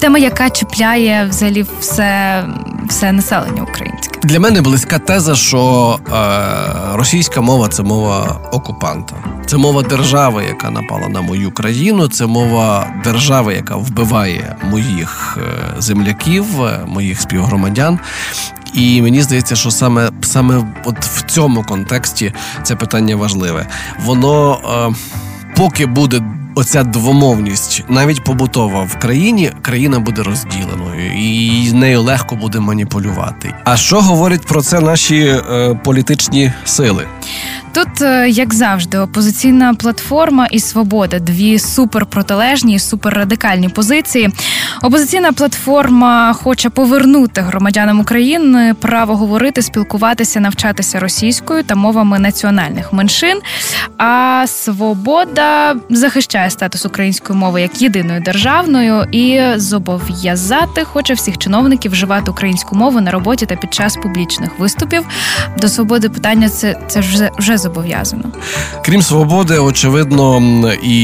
тема, 0.00 0.18
яка 0.18 0.50
чіпляє 0.50 1.26
взагалі 1.30 1.66
все, 1.80 2.44
все 2.88 3.12
населення 3.12 3.62
українське. 3.62 4.05
Для 4.26 4.40
мене 4.40 4.60
близька 4.60 4.98
теза, 4.98 5.34
що 5.34 5.98
е, 6.08 6.96
російська 6.96 7.40
мова 7.40 7.68
це 7.68 7.82
мова 7.82 8.40
окупанта. 8.52 9.14
Це 9.46 9.56
мова 9.56 9.82
держави, 9.82 10.44
яка 10.48 10.70
напала 10.70 11.08
на 11.08 11.20
мою 11.20 11.50
країну. 11.50 12.08
Це 12.08 12.26
мова 12.26 12.86
держави, 13.04 13.54
яка 13.54 13.76
вбиває 13.76 14.56
моїх 14.64 15.38
е, 15.40 15.80
земляків, 15.80 16.62
е, 16.62 16.80
моїх 16.86 17.20
співгромадян. 17.20 17.98
І 18.74 19.02
мені 19.02 19.22
здається, 19.22 19.56
що 19.56 19.70
саме 19.70 20.10
саме 20.22 20.74
от 20.84 20.98
в 20.98 21.22
цьому 21.22 21.62
контексті 21.62 22.32
це 22.62 22.76
питання 22.76 23.16
важливе. 23.16 23.66
Воно 24.04 24.58
е, 24.90 24.94
поки 25.56 25.86
буде. 25.86 26.22
Оця 26.58 26.82
двомовність, 26.84 27.84
навіть 27.88 28.24
побутова 28.24 28.82
в 28.82 28.98
країні, 28.98 29.50
країна 29.62 29.98
буде 30.00 30.22
розділеною, 30.22 31.12
і 31.14 31.72
нею 31.72 32.02
легко 32.02 32.36
буде 32.36 32.60
маніпулювати. 32.60 33.54
А 33.64 33.76
що 33.76 34.00
говорять 34.00 34.46
про 34.46 34.62
це 34.62 34.80
наші 34.80 35.16
е, 35.16 35.80
політичні 35.84 36.52
сили? 36.64 37.06
Тут, 37.76 38.02
е, 38.02 38.28
як 38.28 38.54
завжди, 38.54 38.98
опозиційна 38.98 39.74
платформа 39.74 40.46
і 40.46 40.60
свобода 40.60 41.18
дві 41.18 41.58
суперпротилежні, 41.58 42.74
і 42.74 42.78
суперрадикальні 42.78 43.68
позиції. 43.68 44.30
Опозиційна 44.82 45.32
платформа 45.32 46.32
хоче 46.32 46.70
повернути 46.70 47.40
громадянам 47.40 48.00
України 48.00 48.74
право 48.80 49.16
говорити, 49.16 49.62
спілкуватися, 49.62 50.40
навчатися 50.40 51.00
російською 51.00 51.62
та 51.62 51.74
мовами 51.74 52.18
національних 52.18 52.92
меншин. 52.92 53.40
А 53.98 54.44
свобода 54.46 55.76
захищає 55.90 56.50
статус 56.50 56.86
української 56.86 57.38
мови 57.38 57.62
як 57.62 57.82
єдиною 57.82 58.20
державною 58.20 59.04
і 59.12 59.40
зобов'язати 59.56 60.84
хоче 60.84 61.14
всіх 61.14 61.38
чиновників 61.38 61.92
вживати 61.92 62.30
українську 62.30 62.76
мову 62.76 63.00
на 63.00 63.10
роботі 63.10 63.46
та 63.46 63.56
під 63.56 63.74
час 63.74 63.96
публічних 63.96 64.58
виступів. 64.58 65.06
До 65.58 65.68
свободи 65.68 66.08
питання 66.08 66.48
це, 66.48 66.80
це 66.88 67.00
вже 67.00 67.30
вже 67.38 67.58
зобов'язано. 67.66 68.24
Крім 68.84 69.02
свободи, 69.02 69.58
очевидно, 69.58 70.42
і 70.82 70.98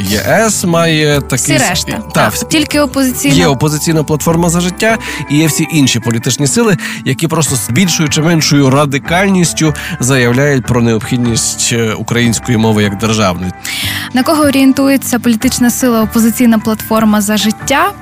ЄС 0.00 0.64
має 0.64 1.20
такий 1.20 1.56
Всі 1.56 1.68
решта 1.68 1.92
Так, 1.92 2.34
так, 2.34 2.48
тільки 2.48 2.80
опозиційна 2.80 3.34
Є 3.34 3.46
опозиційна 3.46 4.04
платформа 4.04 4.48
за 4.48 4.60
життя 4.60 4.98
і 5.30 5.38
є 5.38 5.46
всі 5.46 5.68
інші 5.72 6.00
політичні 6.00 6.46
сили, 6.46 6.76
які 7.04 7.28
просто 7.28 7.56
з 7.56 7.70
більшою 7.70 8.08
чи 8.08 8.22
меншою 8.22 8.70
радикальністю 8.70 9.74
заявляють 10.00 10.66
про 10.66 10.82
необхідність 10.82 11.70
е, 11.72 11.92
української 11.92 12.58
мови 12.58 12.82
як 12.82 12.98
державної. 12.98 13.52
На 14.14 14.22
кого 14.22 14.42
орієнтується 14.42 15.18
політична 15.18 15.70
сила 15.70 16.02
опозиційна 16.02 16.58
платформа 16.58 17.20
за 17.20 17.36
життя? 17.36 17.92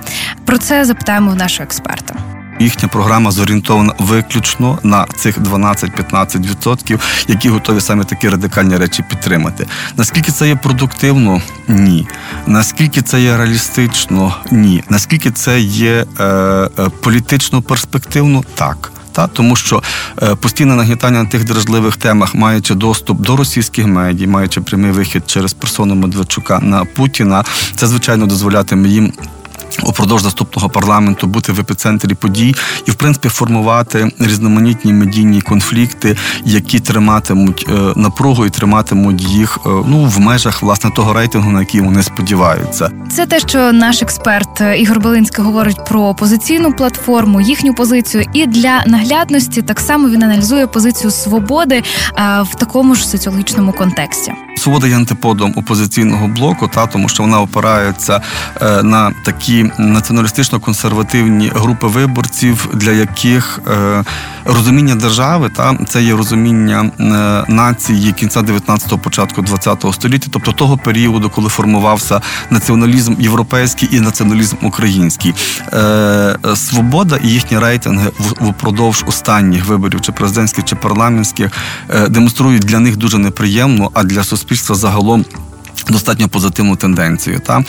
Про 0.45 0.59
це 0.59 0.85
запитаємо 0.85 1.31
в 1.31 1.37
нашого 1.37 1.65
експерта. 1.65 2.34
Їхня 2.61 2.89
програма 2.89 3.31
зорієнтована 3.31 3.93
виключно 3.99 4.79
на 4.83 5.07
цих 5.17 5.39
12-15%, 5.39 7.01
які 7.29 7.49
готові 7.49 7.81
саме 7.81 8.05
такі 8.05 8.29
радикальні 8.29 8.77
речі 8.77 9.05
підтримати. 9.09 9.67
Наскільки 9.97 10.33
це 10.33 10.49
є 10.49 10.57
продуктивно? 10.57 11.43
Ні. 11.69 12.07
Наскільки 12.47 13.03
це 13.03 13.21
є 13.21 13.37
реалістично? 13.37 14.37
Ні. 14.51 14.85
Наскільки 14.89 15.31
це 15.31 15.61
є 15.61 16.07
е, 16.21 16.25
е, 16.25 16.69
політично 17.03 17.63
перспективно? 17.63 18.45
Так. 18.55 18.93
Та 19.15 19.27
тому, 19.27 19.57
що 19.57 19.83
е, 20.23 20.35
постійне 20.35 20.75
нагнітання 20.75 21.23
на 21.23 21.29
тих 21.29 21.45
дражливих 21.45 21.97
темах, 21.97 22.35
маючи 22.35 22.75
доступ 22.75 23.21
до 23.21 23.37
російських 23.37 23.87
медій, 23.87 24.27
маючи 24.27 24.61
прямий 24.61 24.91
вихід 24.91 25.23
через 25.27 25.53
персону 25.53 25.95
Медведчука 25.95 26.59
на 26.61 26.85
Путіна, 26.85 27.45
це 27.77 27.87
звичайно 27.87 28.27
дозволятиме 28.27 28.89
їм. 28.89 29.13
Упродовж 29.83 30.25
наступного 30.25 30.69
парламенту 30.69 31.27
бути 31.27 31.53
в 31.53 31.61
епіцентрі 31.61 32.15
подій 32.15 32.55
і, 32.87 32.91
в 32.91 32.95
принципі, 32.95 33.29
формувати 33.29 34.11
різноманітні 34.19 34.93
медійні 34.93 35.41
конфлікти, 35.41 36.17
які 36.45 36.81
триматимуть 36.81 37.67
е, 37.69 37.73
напругу 37.97 38.47
і 38.47 38.51
триматимуть 38.51 39.23
їх 39.23 39.59
е, 39.67 39.69
ну 39.69 40.05
в 40.05 40.21
межах 40.21 40.63
власне 40.63 40.91
того 40.91 41.13
рейтингу, 41.13 41.51
на 41.51 41.61
який 41.61 41.81
вони 41.81 42.03
сподіваються. 42.03 42.91
Це 43.11 43.27
те, 43.27 43.41
що 43.41 43.73
наш 43.73 44.03
експерт 44.03 44.61
е, 44.61 44.79
Ігор 44.79 45.01
Белинський 45.01 45.45
говорить 45.45 45.85
про 45.89 46.01
опозиційну 46.01 46.73
платформу, 46.73 47.41
їхню 47.41 47.75
позицію, 47.75 48.25
і 48.33 48.47
для 48.47 48.83
наглядності 48.87 49.63
так 49.63 49.81
само 49.81 50.09
він 50.09 50.23
аналізує 50.23 50.67
позицію 50.67 51.11
свободи 51.11 51.83
в 52.43 52.55
такому 52.59 52.95
ж 52.95 53.09
соціологічному 53.09 53.73
контексті. 53.73 54.33
Свобода 54.57 54.87
є 54.87 54.97
антиподом 54.97 55.55
опозиційного 55.57 56.29
блоку, 56.29 56.69
та 56.69 56.87
тому 56.87 57.09
що 57.09 57.23
вона 57.23 57.41
опирається 57.41 58.21
на 58.83 59.13
такі 59.25 59.64
націоналістично-консервативні 59.79 61.51
групи 61.55 61.87
виборців, 61.87 62.69
для 62.75 62.91
яких 62.93 63.61
е, 63.73 64.05
розуміння 64.45 64.95
держави 64.95 65.51
та 65.57 65.79
це 65.89 66.03
є 66.03 66.17
розуміння 66.17 66.91
е, 67.01 67.53
нації 67.53 68.13
кінця 68.13 68.41
19-го, 68.41 68.99
початку 68.99 69.43
20-го 69.43 69.93
століття, 69.93 70.27
тобто 70.31 70.53
того 70.53 70.77
періоду, 70.79 71.31
коли 71.31 71.49
формувався 71.49 72.21
націоналізм 72.51 73.15
європейський 73.19 73.89
і 73.93 74.01
націоналізм 74.01 74.57
український. 74.63 75.35
Е, 75.73 76.37
Свобода 76.55 77.19
і 77.25 77.29
їхні 77.29 77.59
рейтинги 77.59 78.11
в- 78.19 78.49
впродовж 78.51 79.05
останніх 79.07 79.67
виборів, 79.67 80.01
чи 80.01 80.13
президентських, 80.13 80.65
чи 80.65 80.77
парламентських, 80.77 81.51
демонструють 82.09 82.63
для 82.63 82.79
них 82.81 82.97
дуже 82.97 83.19
неприємну, 83.19 83.91
а 83.95 84.03
для 84.05 84.25
суспільства 84.25 84.77
загалом. 84.77 85.25
Достатньо 85.89 86.29
позитивну 86.29 86.77
тенденцію. 86.77 87.41
Та 87.47 87.65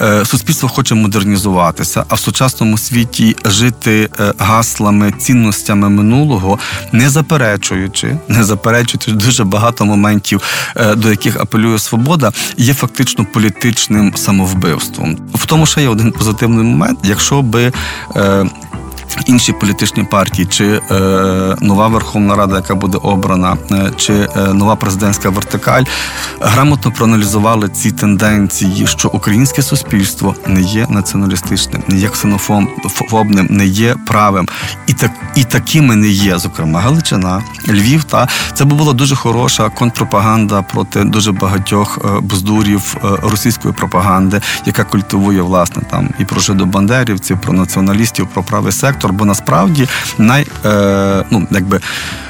е, 0.00 0.24
суспільство 0.24 0.68
хоче 0.68 0.94
модернізуватися, 0.94 2.04
а 2.08 2.14
в 2.14 2.18
сучасному 2.18 2.78
світі 2.78 3.36
жити 3.44 4.08
е, 4.20 4.32
гаслами, 4.38 5.12
цінностями 5.18 5.88
минулого, 5.88 6.58
не 6.92 7.10
заперечуючи, 7.10 8.16
не 8.28 8.44
заперечуючи 8.44 9.12
дуже 9.12 9.44
багато 9.44 9.84
моментів, 9.84 10.42
е, 10.76 10.94
до 10.94 11.10
яких 11.10 11.36
апелює 11.36 11.78
свобода, 11.78 12.32
є 12.56 12.74
фактично 12.74 13.26
політичним 13.32 14.12
самовбивством. 14.16 15.16
В 15.34 15.46
тому 15.46 15.66
ще 15.66 15.82
є 15.82 15.88
один 15.88 16.12
позитивний 16.12 16.64
момент, 16.64 16.98
якщо 17.04 17.42
би. 17.42 17.72
Інші 19.26 19.52
політичні 19.52 20.04
партії, 20.04 20.46
чи 20.46 20.80
е, 20.90 20.94
нова 21.60 21.88
Верховна 21.88 22.36
Рада, 22.36 22.56
яка 22.56 22.74
буде 22.74 22.98
обрана, 23.02 23.56
е, 23.70 23.90
чи 23.96 24.12
е, 24.12 24.28
нова 24.54 24.76
президентська 24.76 25.30
вертикаль, 25.30 25.84
грамотно 26.40 26.92
проаналізували 26.92 27.68
ці 27.68 27.90
тенденції, 27.90 28.86
що 28.86 29.08
українське 29.08 29.62
суспільство 29.62 30.34
не 30.46 30.60
є 30.60 30.86
націоналістичним, 30.90 31.82
не 31.88 31.96
є 31.96 32.08
ксенофобним, 32.08 33.46
не 33.50 33.66
є 33.66 33.96
правим, 34.06 34.48
і 34.86 34.92
так 34.92 35.10
і 35.34 35.44
такими 35.44 35.96
не 35.96 36.08
є, 36.08 36.38
зокрема 36.38 36.80
Галичина, 36.80 37.42
Львів. 37.68 38.04
Та 38.04 38.28
це 38.54 38.64
була 38.64 38.92
дуже 38.92 39.16
хороша 39.16 39.68
контрпропаганда 39.68 40.62
проти 40.62 41.04
дуже 41.04 41.32
багатьох 41.32 41.98
е, 42.04 42.20
бздурів 42.20 42.96
е, 42.96 43.08
російської 43.22 43.74
пропаганди, 43.74 44.40
яка 44.66 44.84
культивує 44.84 45.42
власне 45.42 45.82
там 45.90 46.10
і 46.18 46.24
про 46.24 46.40
жидобандерівців, 46.40 47.40
про 47.40 47.52
націоналістів, 47.52 48.28
про 48.34 48.42
правий 48.42 48.72
сектор. 48.72 48.97
Бо 49.06 49.24
насправді 49.24 49.88
най 50.18 50.46
е, 50.64 51.24
ну 51.30 51.46
якби 51.50 51.80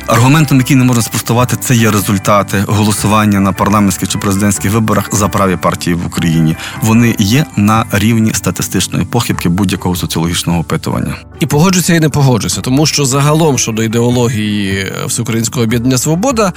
аргументом, 0.08 0.58
який 0.58 0.76
не 0.76 0.84
можна 0.84 1.02
спростувати, 1.02 1.56
це 1.60 1.74
є 1.74 1.90
результати 1.90 2.64
голосування 2.68 3.40
на 3.40 3.52
парламентських 3.52 4.08
чи 4.08 4.18
президентських 4.18 4.72
виборах 4.72 5.08
за 5.12 5.28
праві 5.28 5.56
партії 5.56 5.94
в 5.94 6.06
Україні. 6.06 6.56
Вони 6.82 7.14
є 7.18 7.44
на 7.56 7.84
рівні 7.92 8.32
статистичної 8.34 9.04
похибки 9.04 9.48
будь-якого 9.48 9.96
соціологічного 9.96 10.58
опитування. 10.58 11.14
І 11.40 11.46
погоджуся 11.46 11.94
і 11.94 12.00
не 12.00 12.08
погоджуся, 12.08 12.60
тому 12.60 12.86
що 12.86 13.04
загалом 13.04 13.58
щодо 13.58 13.82
ідеології 13.82 14.92
Всеукраїнського 15.06 15.64
об'єднання 15.64 15.98
Свобода, 15.98 16.52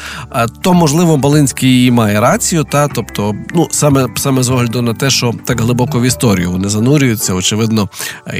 то 0.61 0.73
можливо 0.73 1.17
Балинський 1.17 1.91
має 1.91 2.19
рацію, 2.19 2.63
та 2.63 2.87
тобто, 2.87 3.35
ну 3.55 3.67
саме 3.71 4.07
саме 4.15 4.43
з 4.43 4.49
огляду 4.49 4.81
на 4.81 4.93
те, 4.93 5.09
що 5.09 5.33
так 5.45 5.61
глибоко 5.61 5.99
в 5.99 6.03
історію 6.03 6.51
вони 6.51 6.69
занурюються, 6.69 7.33
очевидно, 7.33 7.89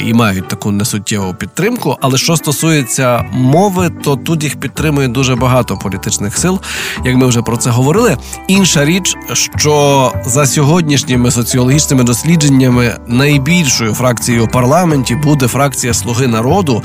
і 0.04 0.14
мають 0.14 0.48
таку 0.48 0.72
несуттєву 0.72 1.34
підтримку. 1.34 1.61
Але 2.02 2.18
що 2.18 2.38
стосується 2.38 3.26
мови, 3.34 3.92
то 4.04 4.16
тут 4.16 4.44
їх 4.44 4.60
підтримує 4.60 5.08
дуже 5.08 5.36
багато 5.36 5.78
політичних 5.78 6.38
сил, 6.38 6.60
як 7.06 7.16
ми 7.16 7.26
вже 7.26 7.42
про 7.42 7.58
це 7.58 7.70
говорили. 7.70 8.18
Інша 8.48 8.86
річ, 8.86 9.16
що 9.34 10.14
за 10.26 10.46
сьогоднішніми 10.46 11.32
соціологічними 11.32 12.04
дослідженнями 12.04 12.96
найбільшою 13.08 13.94
фракцією 13.94 14.46
у 14.46 14.48
парламенті 14.48 15.16
буде 15.16 15.48
фракція 15.48 15.94
Слуги 15.94 16.28
народу, 16.28 16.84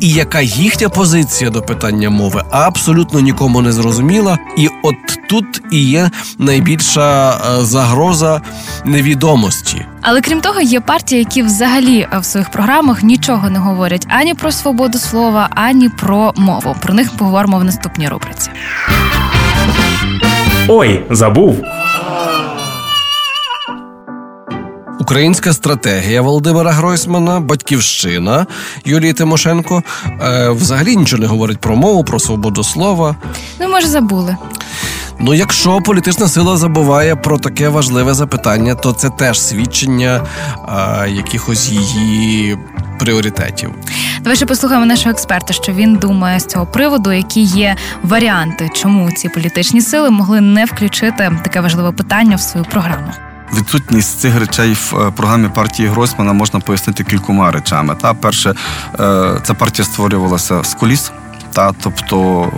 і 0.00 0.08
яка 0.08 0.40
їхня 0.40 0.88
позиція 0.88 1.50
до 1.50 1.62
питання 1.62 2.10
мови 2.10 2.42
абсолютно 2.50 3.20
нікому 3.20 3.62
не 3.62 3.72
зрозуміла. 3.72 4.38
І 4.56 4.68
от 4.82 4.94
тут 5.28 5.62
і 5.72 5.84
є 5.84 6.10
найбільша 6.38 7.30
е, 7.30 7.64
загроза 7.64 8.42
невідомості. 8.84 9.86
Але 10.08 10.20
крім 10.20 10.40
того, 10.40 10.60
є 10.60 10.80
партії, 10.80 11.18
які 11.18 11.42
взагалі 11.42 11.98
е, 12.12 12.18
в 12.18 12.24
своїх 12.24 12.50
програмах 12.50 13.02
нічого 13.02 13.50
не 13.50 13.58
говорять 13.58 14.06
ані 14.08 14.34
про 14.34 14.52
свободу 14.52 14.98
слова, 14.98 15.48
ані 15.54 15.88
про 15.88 16.32
мову. 16.36 16.76
Про 16.82 16.94
них 16.94 17.12
поговоримо 17.16 17.58
в 17.58 17.64
наступній 17.64 18.08
рубриці. 18.08 18.50
Ой, 20.68 21.04
забув. 21.10 21.62
Українська 25.00 25.52
стратегія 25.52 26.22
Володимира 26.22 26.70
Гройсмана, 26.70 27.40
батьківщина 27.40 28.46
Юлії 28.84 29.12
Тимошенко 29.12 29.82
е, 30.22 30.50
взагалі 30.50 30.96
нічого 30.96 31.22
не 31.22 31.26
говорить 31.26 31.58
про 31.58 31.76
мову, 31.76 32.04
про 32.04 32.18
свободу 32.18 32.64
слова. 32.64 33.16
Ну, 33.60 33.68
може, 33.68 33.86
забули. 33.86 34.36
Ну, 35.20 35.34
якщо 35.34 35.80
політична 35.80 36.28
сила 36.28 36.56
забуває 36.56 37.16
про 37.16 37.38
таке 37.38 37.68
важливе 37.68 38.14
запитання, 38.14 38.74
то 38.74 38.92
це 38.92 39.10
теж 39.10 39.40
свідчення 39.40 40.22
е, 41.04 41.10
якихось 41.10 41.68
її 41.68 42.58
пріоритетів. 42.98 43.74
Давай 44.20 44.36
ще 44.36 44.46
послухаємо 44.46 44.86
нашого 44.86 45.10
експерта, 45.10 45.52
що 45.52 45.72
він 45.72 45.94
думає 45.94 46.40
з 46.40 46.46
цього 46.46 46.66
приводу, 46.66 47.12
які 47.12 47.40
є 47.40 47.76
варіанти, 48.02 48.70
чому 48.74 49.10
ці 49.10 49.28
політичні 49.28 49.80
сили 49.80 50.10
могли 50.10 50.40
не 50.40 50.64
включити 50.64 51.38
таке 51.44 51.60
важливе 51.60 51.92
питання 51.92 52.36
в 52.36 52.40
свою 52.40 52.66
програму. 52.70 53.12
Відсутність 53.54 54.20
цих 54.20 54.38
речей 54.38 54.74
в 54.74 54.94
е, 54.96 55.10
програмі 55.10 55.48
партії 55.48 55.88
Гройсмана 55.88 56.32
можна 56.32 56.60
пояснити 56.60 57.04
кількома 57.04 57.50
речами. 57.50 57.96
Та 58.00 58.14
перше, 58.14 58.50
е, 58.50 59.40
ця 59.42 59.54
партія 59.54 59.86
створювалася 59.86 60.64
з 60.64 60.74
коліс. 60.74 61.12
Та, 61.56 61.72
тобто, 61.82 62.48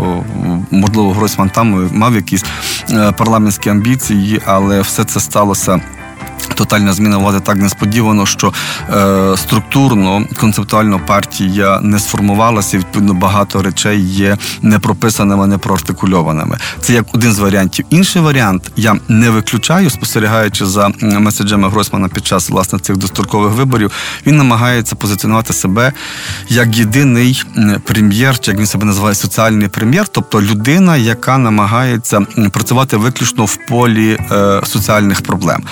можливо, 0.71 1.13
Гройсман 1.13 1.51
там 1.51 1.91
мав 1.93 2.15
якісь 2.15 2.45
е, 2.91 3.13
парламентські 3.13 3.71
амбіції, 3.71 4.41
але 4.45 4.81
все 4.81 5.05
це 5.05 5.21
сталося 5.21 5.81
тотальна 6.59 6.93
зміна 6.93 7.19
влади 7.19 7.41
так 7.41 7.57
несподівано, 7.57 8.27
що 8.27 8.53
е, 8.91 9.37
структурно 9.37 10.25
концептуально 10.41 11.01
партія 11.07 11.81
не 11.83 11.99
сформувалася. 11.99 12.77
і, 12.77 12.81
Відповідно, 12.81 13.15
багато 13.15 13.63
речей 13.63 14.01
є 14.01 14.39
не 14.63 14.79
прописаними, 14.79 15.47
не 15.47 15.59
проартикульованими. 15.59 16.59
Це 16.81 16.93
як 16.93 17.15
один 17.15 17.33
з 17.33 17.39
варіантів. 17.39 17.87
Інший 17.91 18.23
варіант 18.23 18.73
я 18.77 18.97
не 19.09 19.31
виключаю, 19.31 19.91
спостерігаючи 19.91 20.67
за 20.67 20.91
меседжами 21.01 21.69
Гройсмана 21.69 22.09
під 22.09 22.27
час 22.27 22.51
власне 22.51 22.79
цих 22.79 22.97
дострокових 22.97 23.53
виборів. 23.53 23.91
Він 24.27 24.37
намагається 24.37 24.97
позиціонувати 24.97 25.53
себе 25.53 25.93
як 26.49 26.77
єдиний 26.77 27.45
прем'єр, 27.85 28.39
чи 28.39 28.51
як 28.51 28.61
він 28.61 28.67
себе 28.67 28.85
називає 28.85 29.15
соціальний 29.15 29.69
прем'єр, 29.69 30.09
тобто 30.09 30.43
людина, 30.43 30.97
яка 30.97 31.39
намагається 31.39 32.21
працювати 32.53 32.97
виключно 32.97 33.45
в 33.45 33.59
полі 33.69 34.19
е, 34.31 34.61
соціальних 34.65 35.23
проблем, 35.23 35.63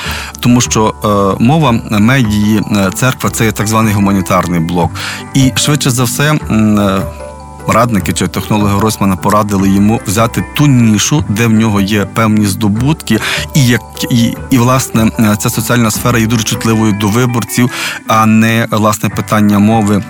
тому 0.41 0.61
що 0.61 0.76
що 0.77 0.95
е, 1.39 1.45
мова 1.45 1.73
медії, 1.91 2.63
е, 2.77 2.91
церква 2.95 3.31
це 3.31 3.45
є 3.45 3.53
так 3.53 3.67
званий 3.67 3.95
гуманітарний 3.95 4.61
блок, 4.61 4.91
і 5.35 5.53
швидше 5.57 5.91
за 5.91 6.05
все. 6.05 6.33
Е, 6.33 7.03
радники 7.69 8.13
чи 8.13 8.29
технологи 8.29 8.81
Росмана 8.81 9.17
порадили 9.17 9.69
йому 9.69 10.01
взяти 10.07 10.45
ту 10.57 10.67
нішу, 10.67 11.25
де 11.29 11.47
в 11.47 11.53
нього 11.53 11.81
є 11.81 12.05
певні 12.05 12.47
здобутки, 12.47 13.21
і 13.55 13.67
як 13.67 13.81
і, 14.11 14.37
і 14.51 14.59
власне 14.59 15.11
ця 15.39 15.51
соціальна 15.51 15.91
сфера 15.91 16.19
є 16.19 16.27
дуже 16.27 16.45
чутливою 16.45 16.93
до 16.93 17.09
виборців, 17.09 17.71
а 18.09 18.27
не 18.27 18.69
власне 18.71 19.09
питання 19.09 19.59
мови 19.59 20.03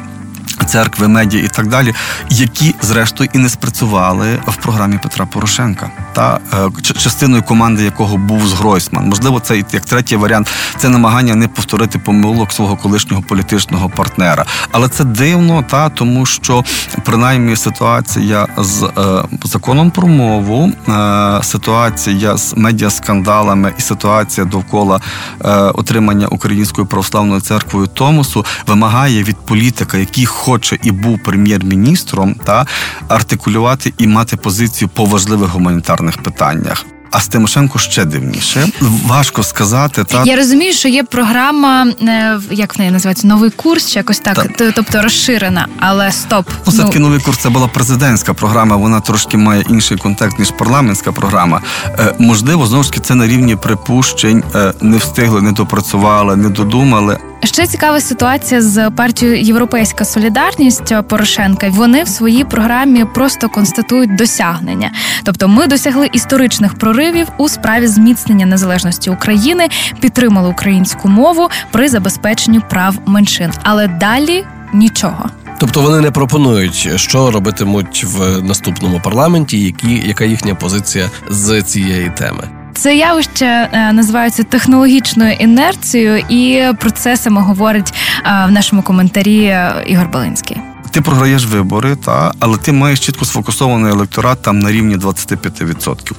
церкви, 0.66 1.09
медіа 1.09 1.44
і 1.44 1.48
так 1.48 1.66
далі, 1.66 1.94
які 2.30 2.74
зрештою 2.82 3.30
і 3.32 3.38
не 3.38 3.48
спрацювали 3.48 4.38
в 4.46 4.56
програмі 4.56 4.98
Петра 5.02 5.26
Порошенка, 5.26 5.90
та 6.12 6.40
е, 6.54 6.82
частиною 6.82 7.42
команди 7.42 7.85
якого 7.85 8.16
був 8.16 8.46
з 8.46 8.52
Гройсман. 8.52 9.09
Можливо, 9.09 9.40
це 9.40 9.56
як 9.56 9.85
третій 9.85 10.16
варіант 10.16 10.50
це 10.76 10.88
намагання 10.88 11.35
не 11.35 11.48
повторити 11.48 11.98
помилок 11.98 12.52
свого 12.52 12.76
колишнього 12.76 13.22
політичного 13.22 13.88
партнера. 13.88 14.44
Але 14.72 14.88
це 14.88 15.04
дивно, 15.04 15.64
та 15.70 15.88
тому 15.88 16.26
що 16.26 16.64
принаймні 17.04 17.56
ситуація 17.56 18.46
з 18.59 18.82
е, 18.82 19.24
законом 19.44 19.90
про 19.90 20.09
мову, 20.09 20.72
е, 20.88 21.42
ситуація 21.42 22.37
з 22.37 22.56
медіаскандалами 22.56 23.72
і 23.78 23.80
ситуація 23.80 24.46
довкола 24.46 25.00
е, 25.44 25.50
отримання 25.50 26.26
українською 26.26 26.87
православною 26.87 27.40
церквою 27.40 27.87
Томосу 27.87 28.44
вимагає 28.66 29.22
від 29.22 29.37
політика, 29.37 29.98
який 29.98 30.26
хоче 30.37 30.79
і 30.83 30.90
був 30.90 31.18
прем'єр-міністром, 31.22 32.35
та 32.44 32.66
артикулювати 33.09 33.92
і 33.99 34.07
мати 34.07 34.37
позицію 34.37 34.88
по 34.88 35.05
важливих 35.05 35.51
гуманітарних 35.51 36.22
питаннях. 36.22 36.87
А 37.11 37.20
з 37.20 37.29
Тимошенко 37.29 37.79
ще 37.79 38.05
дивніше. 38.05 38.68
Важко 38.81 39.42
сказати. 39.42 40.05
Та 40.05 40.22
я 40.25 40.37
розумію, 40.37 40.72
що 40.72 40.88
є 40.88 41.05
програма, 41.05 41.87
е, 42.03 42.40
як 42.51 42.77
в 42.77 42.79
неї 42.79 42.90
називається 42.90 43.27
новий 43.27 43.51
курс, 43.51 43.92
чи 43.92 43.99
якось 43.99 44.18
так, 44.18 44.35
та. 44.57 44.72
тобто 44.72 45.03
розширена, 45.03 45.66
але 45.81 46.12
стоп. 46.12 46.49
Ну, 46.66 46.72
все 46.72 46.83
таки 46.83 46.99
ну... 46.99 47.07
новий 47.07 47.20
курс 47.20 47.38
це 47.38 47.49
була 47.49 47.68
президентська 47.68 48.35
програма. 48.35 48.77
Вона 48.77 49.01
трошки 49.01 49.37
має 49.37 49.64
інший 49.68 49.96
контекст 49.96 50.38
ніж 50.38 50.51
парламентська 50.51 51.12
програма. 51.12 51.62
Е, 51.85 52.14
можливо, 52.18 52.66
знову 52.66 52.83
ж 52.83 52.90
таки 52.90 53.01
це 53.01 53.14
на 53.14 53.27
рівні 53.27 53.57
припущень. 53.57 54.42
Е, 54.55 54.72
не 54.81 54.96
встигли, 54.96 55.42
не 55.42 55.53
допрацювали, 55.53 56.37
не 56.37 56.49
додумали. 56.49 57.18
Ще 57.44 57.66
цікава 57.66 58.01
ситуація 58.01 58.62
з 58.62 58.90
партією 58.90 59.40
Європейська 59.40 60.05
Солідарність 60.05 60.94
Порошенка. 61.09 61.68
Вони 61.68 62.03
в 62.03 62.09
своїй 62.09 62.44
програмі 62.44 63.05
просто 63.14 63.49
констатують 63.49 64.16
досягнення. 64.16 64.90
Тобто, 65.25 65.49
ми 65.49 65.66
досягли 65.66 66.09
історичних 66.12 66.75
проривів 66.75 67.29
у 67.38 67.49
справі 67.49 67.87
зміцнення 67.87 68.46
незалежності 68.46 69.11
України, 69.11 69.68
підтримали 70.01 70.49
українську 70.49 71.09
мову 71.09 71.49
при 71.72 71.88
забезпеченні 71.88 72.61
прав 72.61 72.99
меншин, 73.07 73.53
але 73.62 73.88
далі 73.88 74.44
нічого. 74.72 75.31
Тобто 75.59 75.81
вони 75.81 76.01
не 76.01 76.11
пропонують, 76.11 76.88
що 76.96 77.31
робитимуть 77.31 78.05
в 78.05 78.42
наступному 78.42 79.01
парламенті, 79.01 79.61
які 79.61 80.03
яка 80.07 80.25
їхня 80.25 80.55
позиція 80.55 81.11
з 81.31 81.62
цієї 81.62 82.11
теми. 82.11 82.56
Це 82.76 82.96
явище 82.96 83.46
е, 83.72 83.92
називається 83.92 84.42
технологічною 84.42 85.32
інерцією, 85.32 86.18
і 86.28 86.62
про 86.80 86.90
це 86.90 87.16
саме 87.16 87.40
говорить 87.40 87.94
е, 88.24 88.46
в 88.48 88.50
нашому 88.50 88.82
коментарі 88.82 89.44
е, 89.44 89.84
Ігор 89.86 90.08
Балинський. 90.08 90.56
Ти 90.90 91.00
програєш 91.00 91.46
вибори, 91.46 91.96
та 91.96 92.32
але 92.40 92.58
ти 92.58 92.72
маєш 92.72 93.00
чітко 93.00 93.24
сфокусований 93.24 93.92
електорат 93.92 94.42
там 94.42 94.58
на 94.58 94.72
рівні 94.72 94.96
25%. 94.96 96.12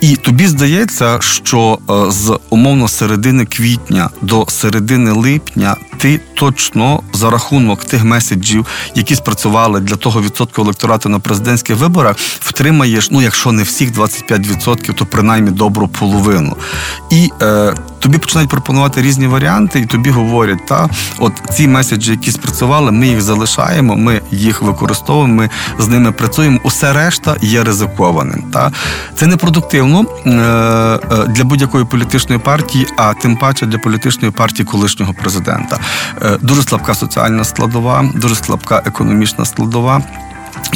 І 0.00 0.16
тобі 0.16 0.46
здається, 0.46 1.20
що 1.20 1.78
з 2.08 2.38
умовно 2.50 2.88
середини 2.88 3.44
квітня 3.44 4.10
до 4.22 4.46
середини 4.48 5.10
липня 5.10 5.76
ти 5.96 6.20
точно 6.38 7.02
за 7.12 7.30
рахунок 7.30 7.84
тих 7.84 8.04
меседжів, 8.04 8.66
які 8.94 9.14
спрацювали 9.14 9.80
для 9.80 9.96
того 9.96 10.22
відсотку 10.22 10.62
електорату 10.62 11.08
на 11.08 11.18
президентських 11.18 11.76
виборах, 11.76 12.16
втримаєш, 12.18 13.10
ну 13.10 13.22
якщо 13.22 13.52
не 13.52 13.62
всіх 13.62 13.92
25%, 13.92 14.94
то 14.94 15.06
принаймні 15.06 15.50
добру 15.50 15.88
половину. 15.88 16.56
І 17.10 17.30
е, 17.42 17.74
тобі 17.98 18.18
починають 18.18 18.50
пропонувати 18.50 19.02
різні 19.02 19.26
варіанти, 19.26 19.80
і 19.80 19.86
тобі 19.86 20.10
говорять, 20.10 20.66
та 20.66 20.88
от 21.18 21.32
ці 21.56 21.68
меседжі, 21.68 22.10
які 22.10 22.32
спрацювали, 22.32 22.92
ми 22.92 23.08
їх 23.08 23.22
залишаємо, 23.22 23.96
ми 23.96 24.20
їх 24.30 24.62
використовуємо, 24.62 25.34
ми 25.34 25.50
з 25.78 25.88
ними 25.88 26.12
працюємо. 26.12 26.60
Усе 26.62 26.92
решта 26.92 27.36
є 27.42 27.64
ризикованим. 27.64 28.44
Та 28.52 28.72
це 29.14 29.26
непродуктивно 29.26 30.04
е, 30.26 30.30
е, 30.30 31.26
для 31.28 31.44
будь-якої 31.44 31.84
політичної 31.84 32.40
партії, 32.40 32.86
а 32.96 33.14
тим 33.14 33.36
паче 33.36 33.66
для 33.66 33.78
політичної 33.78 34.32
партії 34.32 34.66
колишнього 34.66 35.14
президента. 35.14 35.78
Е, 36.28 36.38
Дуже 36.42 36.62
слабка 36.62 36.94
соціальна 36.94 37.44
складова, 37.44 38.10
дуже 38.14 38.34
слабка 38.34 38.82
економічна 38.86 39.44
складова. 39.44 40.02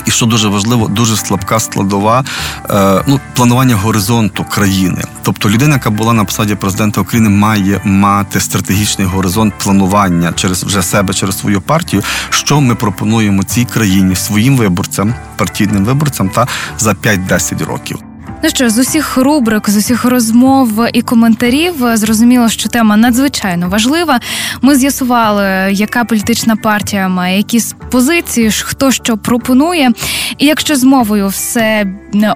І 0.07 0.11
що 0.11 0.27
дуже 0.27 0.49
важливо, 0.49 0.89
дуже 0.89 1.17
слабка 1.17 1.61
складова 1.61 2.25
е, 2.71 3.03
ну, 3.07 3.21
планування 3.35 3.75
горизонту 3.77 4.45
країни. 4.45 5.03
Тобто 5.23 5.51
людина, 5.51 5.75
яка 5.75 5.91
була 5.91 6.13
на 6.13 6.25
посаді 6.25 6.55
президента 6.55 7.01
України, 7.01 7.29
має 7.29 7.81
мати 7.85 8.41
стратегічний 8.41 9.07
горизонт 9.07 9.55
планування 9.59 10.33
через 10.33 10.65
вже 10.65 10.83
себе, 10.83 11.15
через 11.15 11.39
свою 11.39 11.61
партію, 11.61 12.03
що 12.31 12.61
ми 12.61 12.75
пропонуємо 12.75 13.43
цій 13.43 13.65
країні 13.65 14.17
своїм 14.17 14.57
виборцям, 14.57 15.15
партійним 15.37 15.85
виборцям 15.85 16.29
та 16.29 16.47
за 16.79 16.91
5-10 16.91 17.65
років. 17.65 18.12
Ну 18.45 18.49
що 18.49 18.71
з 18.71 18.79
усіх 18.79 19.17
рубрик, 19.17 19.71
з 19.71 19.77
усіх 19.77 20.05
розмов 20.05 20.87
і 20.93 21.03
коментарів 21.03 21.85
е, 21.85 21.97
зрозуміло, 21.97 22.49
що 22.49 22.69
тема 22.69 22.97
надзвичайно 22.97 23.69
важлива. 23.69 24.21
Ми 24.63 24.77
з'ясували, 24.77 25.45
яка 25.73 26.05
політична 26.05 26.57
партія 26.57 27.09
має 27.09 27.37
якісь 27.37 27.75
позиції, 27.91 28.51
хто 28.51 28.93
що 28.93 29.17
пропонує. 29.17 29.91
І 30.39 30.47
якщо 30.47 30.77
з 30.77 30.85
мовою 30.85 31.29
все 31.29 31.87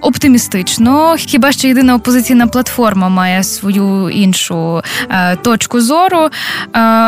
оптимістично, 0.00 1.16
хіба 1.18 1.52
що 1.52 1.68
єдина 1.68 1.94
опозиційна 1.94 2.46
платформа 2.46 3.08
має 3.08 3.44
свою 3.44 4.10
іншу 4.10 4.82
е, 5.10 5.36
точку 5.36 5.80
зору. 5.80 6.24
Е, 6.24 6.30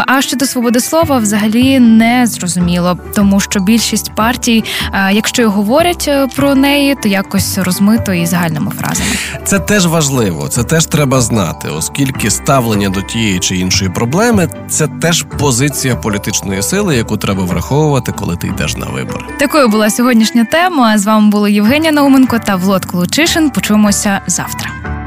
а 0.07 0.19
щодо 0.21 0.47
свободи 0.47 0.81
слова, 0.81 1.19
взагалі 1.19 1.81
не 1.81 2.27
зрозуміло, 2.27 2.99
тому 3.15 3.41
що 3.41 3.61
більшість 3.61 4.15
партій, 4.15 4.65
е, 4.93 5.13
якщо 5.13 5.43
й 5.43 5.45
говорять 5.45 6.11
про 6.37 6.55
неї, 6.55 6.97
то 7.03 7.09
якось 7.09 7.59
розмито 7.59 8.13
і 8.13 8.27
загальними 8.27 8.71
фразами. 8.71 9.11
Це 9.45 9.59
теж 9.59 9.87
важливо, 9.87 10.49
це 10.49 10.65
теж 10.65 10.87
треба 10.87 11.21
знати, 11.21 11.69
оскільки 11.79 12.31
ставлення 12.31 12.89
до 12.89 13.03
тієї 13.03 13.39
чи 13.39 13.57
іншої 13.57 13.91
проблеми 13.91 14.49
це 14.69 14.89
теж 14.89 15.27
позиція 15.39 15.97
політичної 15.97 16.63
сили, 16.63 16.97
яку 16.97 17.17
треба 17.17 17.45
враховувати, 17.45 18.13
коли 18.13 18.37
ти 18.37 18.47
йдеш 18.47 18.77
на 18.77 18.87
вибори. 18.87 19.25
Такою 19.39 19.69
була 19.69 19.91
сьогоднішня 19.91 20.45
тема. 20.45 20.99
З 20.99 21.07
вами 21.07 21.31
були 21.31 21.53
Євгенія 21.53 21.93
Науменко 21.93 22.39
та 22.39 22.58
Влад 22.59 22.85
Колучишин. 22.85 23.51
Почуємося 23.51 24.21
завтра. 24.27 24.98